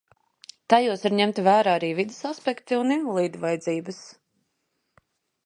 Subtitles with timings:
[0.73, 4.01] Tajos ir ņemti vērā arī vides aspekti un invalīdu vajadzības.